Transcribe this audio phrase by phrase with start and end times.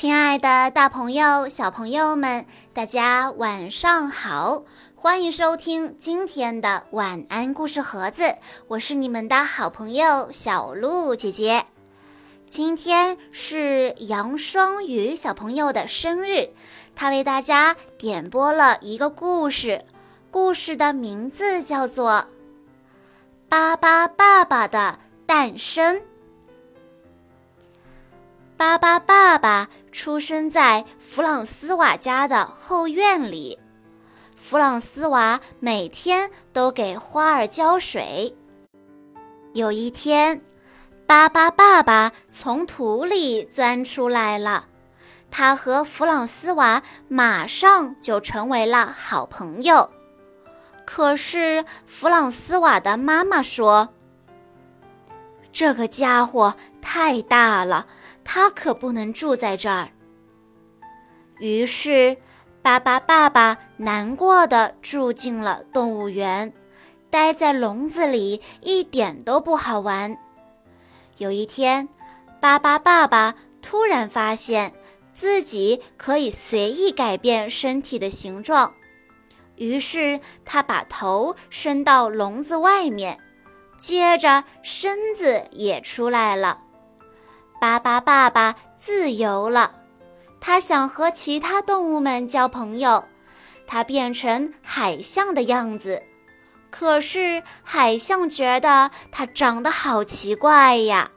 [0.00, 4.62] 亲爱的，大朋友、小朋友们，大家晚上好！
[4.94, 8.36] 欢迎收听今天的晚安故事盒子，
[8.68, 11.66] 我是你们的好朋友小鹿姐姐。
[12.48, 16.48] 今天是杨双语小朋友的生日，
[16.96, 19.84] 他为大家点播了一个故事，
[20.30, 22.10] 故事的名字叫做
[23.50, 25.96] 《巴巴爸爸的诞生》。
[28.60, 33.58] 巴巴爸爸出生在弗朗斯瓦家的后院里。
[34.36, 38.36] 弗朗斯瓦每天都给花儿浇水。
[39.54, 40.42] 有一天，
[41.06, 44.66] 巴巴爸爸从土里钻出来了。
[45.30, 49.88] 他和弗朗斯瓦马上就成为了好朋友。
[50.84, 53.88] 可是，弗朗斯瓦的妈妈说
[55.50, 57.86] ：“这个家伙太大了。”
[58.24, 59.90] 他可不能住在这儿。
[61.38, 62.16] 于是，
[62.62, 66.52] 巴巴爸爸难过的住进了动物园，
[67.08, 70.16] 待在笼子里一点都不好玩。
[71.16, 71.88] 有一天，
[72.40, 74.74] 巴巴爸爸突然发现
[75.12, 78.74] 自己可以随意改变身体的形状，
[79.56, 83.18] 于是他把头伸到笼子外面，
[83.78, 86.60] 接着身子也出来了。
[87.60, 89.74] 巴巴爸爸自由了，
[90.40, 93.04] 他想和其他动物们交朋友。
[93.66, 96.02] 他变成海象的样子，
[96.70, 101.10] 可是海象觉得他长得好奇怪呀。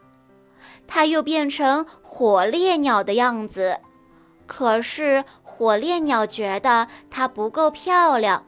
[0.86, 3.80] 他又变成火烈鸟的样子，
[4.46, 8.46] 可是火烈鸟觉得它不够漂亮。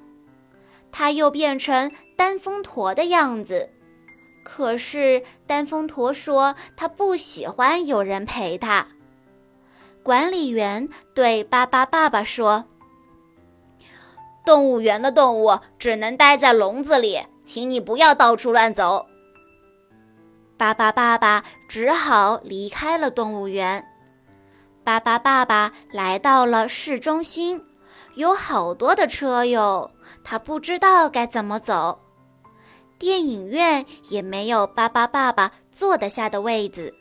[0.92, 3.72] 他又变成单峰驼的样子。
[4.46, 8.88] 可是，丹峰驼说他不喜欢有人陪他。
[10.04, 12.66] 管理员对巴巴爸爸说
[14.46, 19.08] ：“动物园的动物只能待在笼子里，请你不要到处乱走。”
[20.58, 23.84] 巴巴爸爸只好离开了动物园。
[24.84, 27.66] 巴巴爸爸来到了市中心，
[28.14, 29.90] 有好多的车哟，
[30.24, 32.05] 他不知道该怎么走。
[32.98, 36.94] 电影院也没有巴巴爸爸坐得下的位子，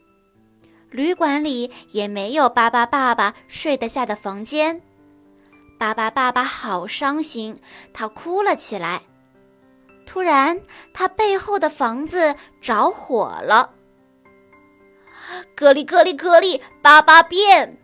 [0.90, 4.82] 旅馆里也没有巴巴爸爸睡得下的房间。
[5.78, 7.56] 巴巴爸爸好伤心，
[7.92, 9.02] 他哭了起来。
[10.06, 10.60] 突然，
[10.92, 13.70] 他背后的房子着火了。
[15.56, 17.78] 格里格里格里，巴巴变！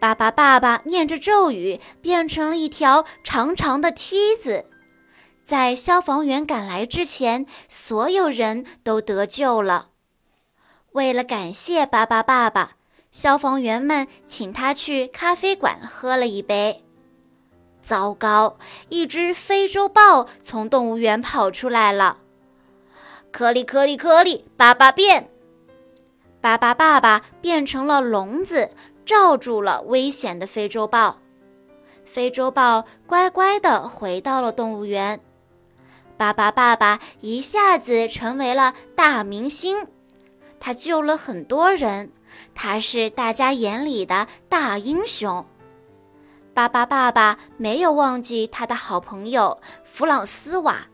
[0.00, 4.66] 巴巴爸爸念着咒语，变成了一条长长的梯子。
[5.48, 9.88] 在消防员赶来之前，所有人都得救了。
[10.92, 12.72] 为了感谢巴巴爸爸，
[13.10, 16.84] 消防员们请他去咖啡馆喝了一杯。
[17.80, 18.58] 糟糕！
[18.90, 22.18] 一只非洲豹从动物园跑出来了。
[23.32, 25.30] 颗粒颗粒颗粒，巴巴变！
[26.42, 28.72] 巴巴爸爸变成了笼子，
[29.06, 31.20] 罩住了危险的非洲豹。
[32.04, 35.18] 非洲豹乖乖地回到了动物园。
[36.18, 39.86] 巴巴爸爸一下子成为了大明星，
[40.58, 42.10] 他救了很多人，
[42.56, 45.46] 他是大家眼里的大英雄。
[46.52, 50.88] 巴巴爸爸没有忘记他的好朋友弗朗斯瓦，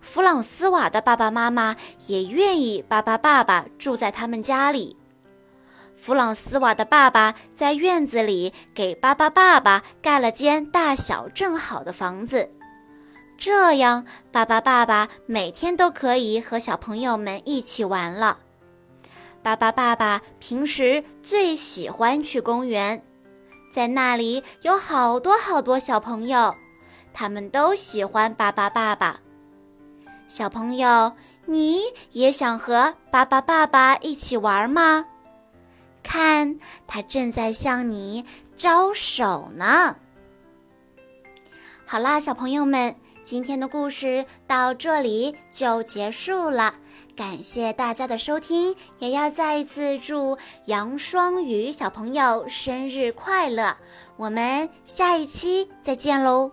[0.00, 1.74] 弗朗斯瓦的爸爸妈妈
[2.06, 4.96] 也愿意巴巴爸爸住在他们家里。
[5.96, 12.52] 弗朗斯瓦的爸爸在院子里给巴巴爸爸盖了间大小正好的房子。
[13.38, 18.40] 这样，巴巴爸爸每天都可以和小朋友们一起玩了。
[19.44, 23.00] 巴巴爸爸平时最喜欢去公园，
[23.72, 26.56] 在那里有好多好多小朋友，
[27.14, 29.20] 他们都喜欢巴巴爸爸。
[30.26, 31.12] 小朋友，
[31.46, 35.06] 你也想和巴巴爸爸一起玩吗？
[36.02, 36.58] 看，
[36.88, 38.24] 他正在向你
[38.56, 39.94] 招手呢。
[41.86, 42.96] 好啦，小朋友们。
[43.28, 46.76] 今天的故事到这里就结束了，
[47.14, 53.76] 感谢大家的收听，也要再一次祝杨双宇小朋友生日快乐！
[54.16, 56.52] 我们下一期再见喽。